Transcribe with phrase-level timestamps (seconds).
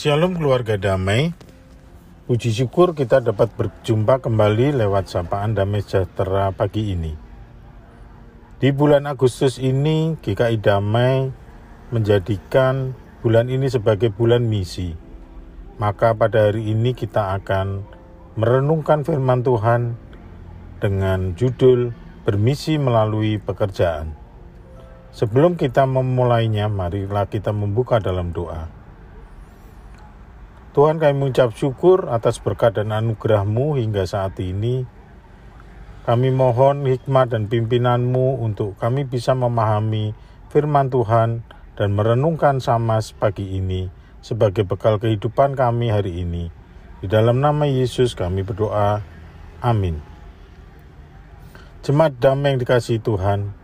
[0.00, 1.36] Shalom keluarga damai.
[2.24, 7.12] Puji syukur kita dapat berjumpa kembali lewat sapaan damai sejahtera pagi ini.
[8.56, 11.28] Di bulan Agustus ini, GKI Damai
[11.92, 14.96] menjadikan bulan ini sebagai bulan misi.
[15.76, 17.84] Maka pada hari ini kita akan
[18.40, 20.00] merenungkan firman Tuhan
[20.80, 21.92] dengan judul
[22.24, 24.16] Bermisi melalui pekerjaan.
[25.12, 28.79] Sebelum kita memulainya, marilah kita membuka dalam doa.
[30.70, 34.86] Tuhan kami mengucap syukur atas berkat dan anugerahmu hingga saat ini.
[36.06, 40.14] Kami mohon hikmat dan pimpinanmu untuk kami bisa memahami
[40.46, 41.42] firman Tuhan
[41.74, 43.90] dan merenungkan sama pagi ini
[44.22, 46.54] sebagai bekal kehidupan kami hari ini.
[47.02, 49.02] Di dalam nama Yesus kami berdoa.
[49.64, 49.98] Amin.
[51.82, 53.56] Jemaat damai yang dikasih Tuhan,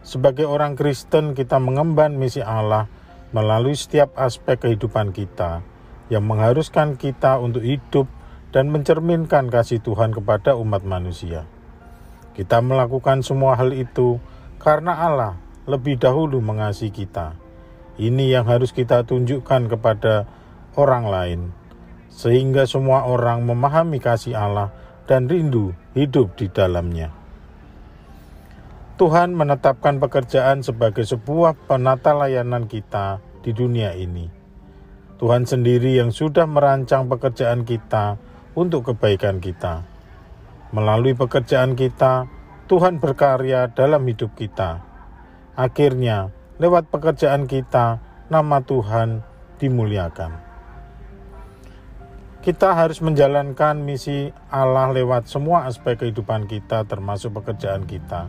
[0.00, 2.88] sebagai orang Kristen kita mengemban misi Allah
[3.30, 5.60] melalui setiap aspek kehidupan kita,
[6.10, 8.10] yang mengharuskan kita untuk hidup
[8.50, 11.46] dan mencerminkan kasih Tuhan kepada umat manusia.
[12.34, 14.18] Kita melakukan semua hal itu
[14.58, 15.38] karena Allah
[15.70, 17.38] lebih dahulu mengasihi kita.
[17.94, 20.26] Ini yang harus kita tunjukkan kepada
[20.74, 21.40] orang lain,
[22.10, 24.74] sehingga semua orang memahami kasih Allah
[25.06, 27.14] dan rindu hidup di dalamnya.
[28.98, 34.39] Tuhan menetapkan pekerjaan sebagai sebuah penata layanan kita di dunia ini
[35.20, 38.16] Tuhan sendiri yang sudah merancang pekerjaan kita
[38.56, 39.84] untuk kebaikan kita.
[40.72, 42.24] Melalui pekerjaan kita,
[42.72, 44.80] Tuhan berkarya dalam hidup kita.
[45.60, 48.00] Akhirnya, lewat pekerjaan kita,
[48.32, 49.20] nama Tuhan
[49.60, 50.40] dimuliakan.
[52.40, 58.24] Kita harus menjalankan misi Allah lewat semua aspek kehidupan kita, termasuk pekerjaan kita.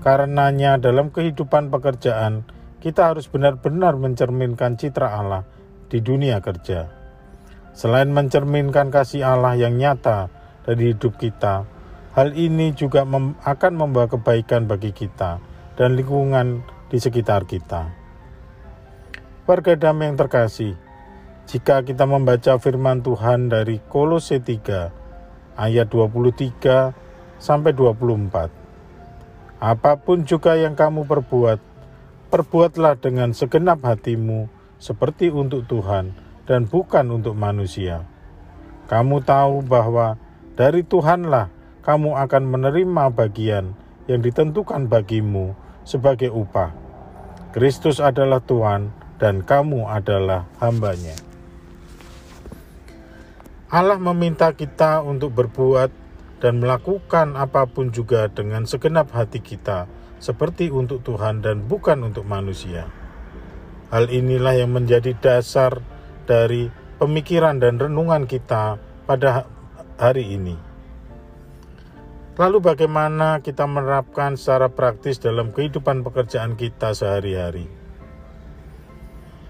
[0.00, 2.48] Karenanya, dalam kehidupan pekerjaan,
[2.80, 5.57] kita harus benar-benar mencerminkan citra Allah
[5.88, 6.88] di dunia kerja.
[7.72, 10.28] Selain mencerminkan kasih Allah yang nyata
[10.68, 11.64] dari hidup kita,
[12.12, 15.40] hal ini juga mem akan membawa kebaikan bagi kita
[15.80, 16.60] dan lingkungan
[16.92, 17.88] di sekitar kita.
[19.48, 20.76] Warga damai yang terkasih,
[21.48, 26.92] jika kita membaca firman Tuhan dari Kolose 3 ayat 23
[27.40, 28.52] sampai 24.
[29.58, 31.58] Apa pun juga yang kamu perbuat,
[32.28, 36.14] perbuatlah dengan segenap hatimu seperti untuk Tuhan
[36.46, 38.06] dan bukan untuk manusia.
[38.88, 40.16] Kamu tahu bahwa
[40.56, 41.52] dari Tuhanlah
[41.84, 43.76] kamu akan menerima bagian
[44.08, 45.52] yang ditentukan bagimu
[45.84, 46.72] sebagai upah.
[47.52, 48.90] Kristus adalah Tuhan
[49.20, 51.16] dan kamu adalah hambanya.
[53.68, 55.92] Allah meminta kita untuk berbuat
[56.40, 59.84] dan melakukan apa pun juga dengan segenap hati kita,
[60.16, 62.88] seperti untuk Tuhan dan bukan untuk manusia.
[63.88, 65.80] Hal inilah yang menjadi dasar
[66.28, 66.68] dari
[67.00, 68.76] pemikiran dan renungan kita
[69.08, 69.48] pada
[69.96, 70.52] hari ini.
[72.36, 77.64] Lalu bagaimana kita menerapkan secara praktis dalam kehidupan pekerjaan kita sehari-hari?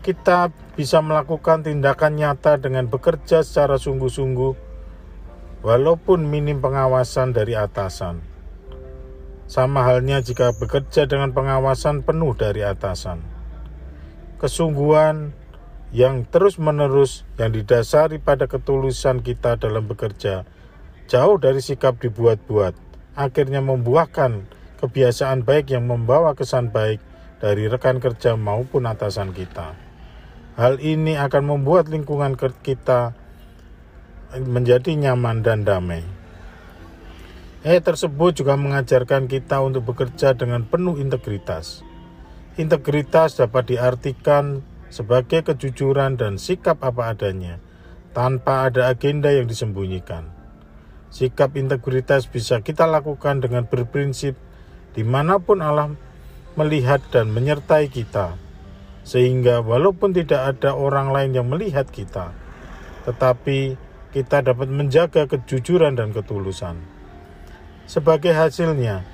[0.00, 0.48] Kita
[0.80, 4.54] bisa melakukan tindakan nyata dengan bekerja secara sungguh-sungguh
[5.60, 8.24] walaupun minim pengawasan dari atasan.
[9.44, 13.31] Sama halnya jika bekerja dengan pengawasan penuh dari atasan
[14.42, 15.30] kesungguhan
[15.94, 20.42] yang terus-menerus yang didasari pada ketulusan kita dalam bekerja,
[21.06, 22.74] jauh dari sikap dibuat-buat,
[23.14, 24.42] akhirnya membuahkan
[24.82, 26.98] kebiasaan baik yang membawa kesan baik
[27.38, 29.78] dari rekan kerja maupun atasan kita.
[30.58, 33.14] Hal ini akan membuat lingkungan kita
[34.42, 36.02] menjadi nyaman dan damai.
[37.62, 41.86] Eh tersebut juga mengajarkan kita untuk bekerja dengan penuh integritas
[42.60, 44.60] Integritas dapat diartikan
[44.92, 47.56] sebagai kejujuran dan sikap apa adanya,
[48.12, 50.28] tanpa ada agenda yang disembunyikan.
[51.08, 54.36] Sikap integritas bisa kita lakukan dengan berprinsip
[54.92, 55.96] di mana pun Allah
[56.52, 58.36] melihat dan menyertai kita,
[59.00, 62.36] sehingga walaupun tidak ada orang lain yang melihat kita,
[63.08, 63.80] tetapi
[64.12, 66.76] kita dapat menjaga kejujuran dan ketulusan.
[67.88, 69.08] Sebagai hasilnya,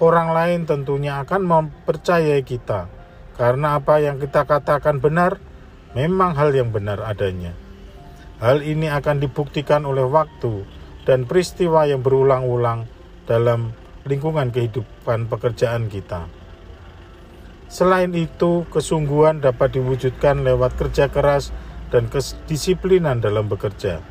[0.00, 2.88] orang lain tentunya akan mempercayai kita
[3.36, 5.40] karena apa yang kita katakan benar
[5.96, 7.52] memang hal yang benar adanya.
[8.36, 10.64] Hal ini akan dibuktikan oleh waktu
[11.08, 12.84] dan peristiwa yang berulang-ulang
[13.24, 13.72] dalam
[14.04, 16.28] lingkungan kehidupan pekerjaan kita.
[17.66, 21.50] Selain itu, kesungguhan dapat diwujudkan lewat kerja keras
[21.90, 24.04] dan kedisiplinan dalam bekerja.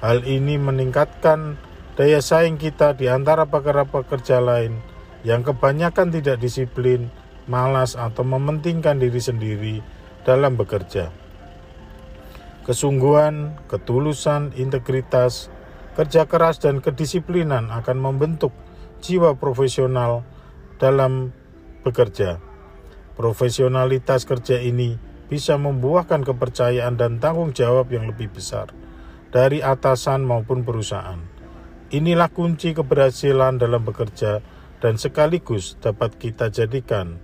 [0.00, 1.58] Hal ini meningkatkan
[1.98, 7.08] daya saing kita di antara pekerja-pekerja lain yang kebanyakan tidak disiplin,
[7.48, 9.76] malas, atau mementingkan diri sendiri
[10.26, 11.14] dalam bekerja.
[12.66, 15.48] Kesungguhan, ketulusan, integritas,
[15.94, 18.50] kerja keras, dan kedisiplinan akan membentuk
[18.98, 20.26] jiwa profesional
[20.82, 21.30] dalam
[21.86, 22.42] bekerja.
[23.14, 24.98] Profesionalitas kerja ini
[25.30, 28.70] bisa membuahkan kepercayaan dan tanggung jawab yang lebih besar
[29.30, 31.18] dari atasan maupun perusahaan.
[31.94, 34.42] Inilah kunci keberhasilan dalam bekerja
[34.80, 37.20] dan sekaligus dapat kita jadikan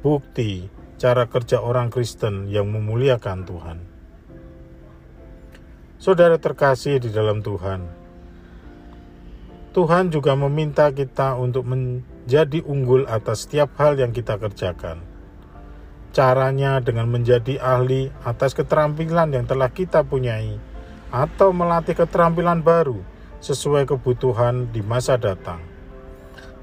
[0.00, 3.78] bukti cara kerja orang Kristen yang memuliakan Tuhan.
[5.96, 7.84] Saudara terkasih di dalam Tuhan,
[9.76, 15.04] Tuhan juga meminta kita untuk menjadi unggul atas setiap hal yang kita kerjakan.
[16.16, 20.56] Caranya dengan menjadi ahli atas keterampilan yang telah kita punyai,
[21.12, 23.04] atau melatih keterampilan baru
[23.44, 25.75] sesuai kebutuhan di masa datang.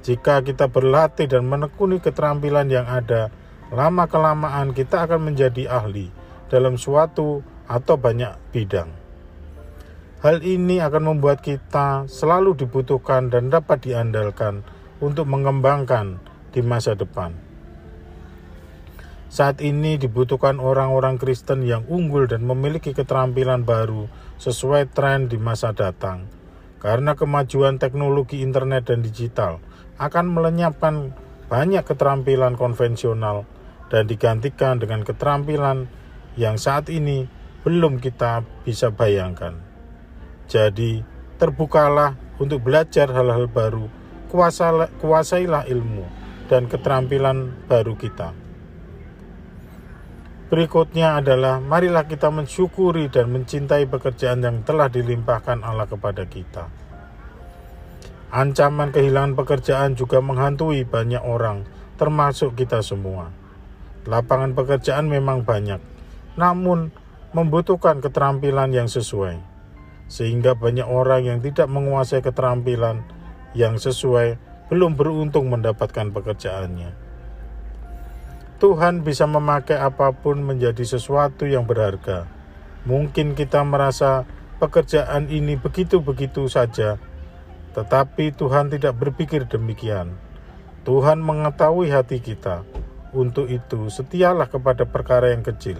[0.03, 3.31] Jika kita berlatih dan menekuni keterampilan yang ada,
[3.71, 6.11] lama-kelamaan kita akan menjadi ahli
[6.51, 7.39] dalam suatu
[7.71, 8.91] atau banyak bidang.
[10.19, 14.67] Hal ini akan membuat kita selalu dibutuhkan dan dapat diandalkan
[14.99, 16.19] untuk mengembangkan
[16.51, 17.35] di masa depan.
[19.31, 25.71] Saat ini dibutuhkan orang-orang Kristen yang unggul dan memiliki keterampilan baru sesuai tren di masa
[25.71, 26.27] datang.
[26.83, 29.63] Karena kemajuan teknologi internet dan digital
[29.97, 31.13] akan melenyapkan
[31.49, 33.45] banyak keterampilan konvensional
[33.93, 35.85] dan digantikan dengan keterampilan
[36.33, 37.29] yang saat ini
[37.61, 39.53] belum kita bisa bayangkan.
[40.49, 41.05] Jadi,
[41.37, 43.85] terbukalah untuk belajar hal-hal baru,
[44.99, 46.05] kuasailah ilmu
[46.49, 48.33] dan keterampilan baru kita.
[50.53, 56.82] Berikutnya adalah marilah kita mensyukuri dan mencintai pekerjaan yang telah dilimpahkan Allah kepada kita.
[58.33, 61.69] Ancaman kehilangan pekerjaan juga menghantui banyak orang,
[62.01, 63.29] termasuk kita semua.
[64.09, 65.77] Lapangan pekerjaan memang banyak,
[66.33, 66.89] namun
[67.37, 69.37] membutuhkan keterampilan yang sesuai,
[70.09, 73.05] sehingga banyak orang yang tidak menguasai keterampilan
[73.53, 76.89] yang sesuai belum beruntung mendapatkan pekerjaannya.
[78.57, 82.25] Tuhan bisa memakai apa pun menjadi sesuatu yang berharga.
[82.89, 84.25] Mungkin kita merasa
[84.57, 86.97] pekerjaan ini begitu-begitu saja,
[87.73, 90.13] tetapi Tuhan tidak berpikir demikian.
[90.85, 92.61] Tuhan mengetahui hati kita
[93.13, 95.77] untuk itu, setialah kepada perkara yang kecil.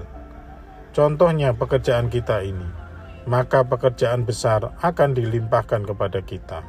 [0.94, 2.70] Contohnya pekerjaan kita ini,
[3.26, 6.62] maka pekerjaan besar akan dilimpahkan kepada kita.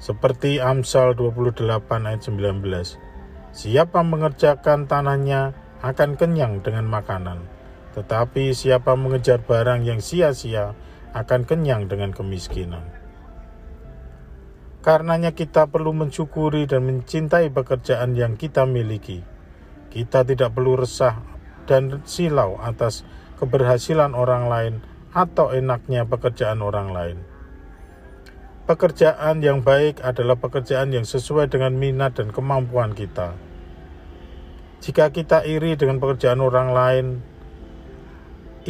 [0.00, 1.68] Seperti Amsal 28
[2.08, 2.96] ayat 19.
[3.52, 7.44] Siapa mengerjakan tanahnya akan kenyang dengan makanan,
[7.96, 10.72] tetapi siapa mengejar barang yang sia-sia
[11.16, 12.84] akan kenyang dengan kemiskinan.
[14.86, 19.18] Karenanya kita perlu mensyukuri dan mencintai pekerjaan yang kita miliki.
[19.90, 21.18] Kita tidak perlu resah
[21.66, 23.02] dan silau atas
[23.42, 24.74] keberhasilan orang lain
[25.10, 27.18] atau enaknya pekerjaan orang lain.
[28.70, 33.34] Pekerjaan yang baik adalah pekerjaan yang sesuai dengan minat dan kemampuan kita.
[34.86, 37.06] Jika kita iri dengan pekerjaan orang lain,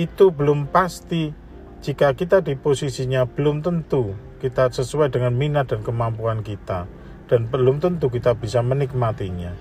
[0.01, 1.45] itu belum pasti.
[1.87, 4.11] Jika kita di posisinya, belum tentu
[4.43, 6.91] kita sesuai dengan minat dan kemampuan kita,
[7.31, 9.55] dan belum tentu kita bisa menikmatinya.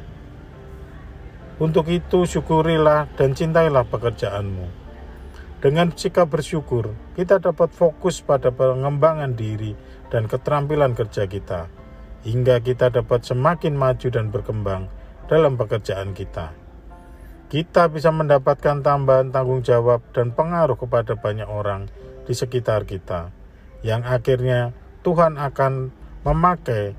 [1.61, 4.65] Untuk itu, syukurilah dan cintailah pekerjaanmu.
[5.61, 9.77] Dengan sikap bersyukur, kita dapat fokus pada pengembangan diri
[10.09, 11.69] dan keterampilan kerja kita,
[12.25, 14.89] hingga kita dapat semakin maju dan berkembang
[15.29, 16.57] dalam pekerjaan kita.
[17.53, 21.85] Kita bisa mendapatkan tambahan tanggung jawab dan pengaruh kepada banyak orang
[22.25, 23.29] di sekitar kita
[23.85, 24.73] yang akhirnya
[25.05, 25.93] Tuhan akan
[26.25, 26.97] memakai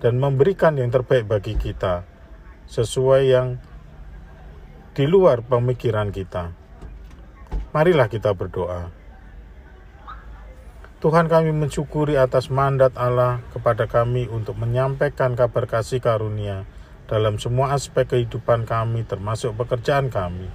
[0.00, 2.08] dan memberikan yang terbaik bagi kita
[2.66, 3.60] sesuai yang
[4.96, 6.52] di luar pemikiran kita.
[7.76, 8.88] Marilah kita berdoa.
[11.02, 16.62] Tuhan kami mensyukuri atas mandat Allah kepada kami untuk menyampaikan kabar kasih karunia
[17.10, 20.46] dalam semua aspek kehidupan kami termasuk pekerjaan kami.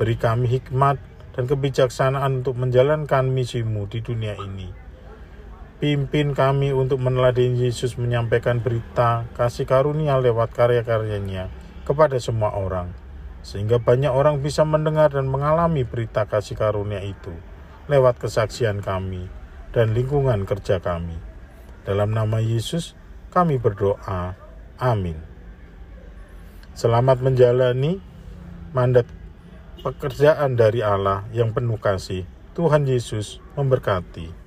[0.00, 0.96] Beri kami hikmat
[1.34, 4.70] dan kebijaksanaan untuk menjalankan misimu di dunia ini.
[5.80, 11.48] Pimpin kami untuk meneladani Yesus menyampaikan berita kasih karunia lewat karya-karyanya
[11.88, 12.92] kepada semua orang,
[13.40, 17.32] sehingga banyak orang bisa mendengar dan mengalami berita kasih karunia itu
[17.90, 19.26] lewat kesaksian kami
[19.74, 21.18] dan lingkungan kerja kami.
[21.82, 22.94] Dalam nama Yesus,
[23.34, 24.38] kami berdoa.
[24.78, 25.18] Amin.
[26.76, 27.98] Selamat menjalani
[28.70, 29.10] mandat
[29.80, 32.28] pekerjaan dari Allah yang penuh kasih.
[32.52, 34.39] Tuhan Yesus memberkati.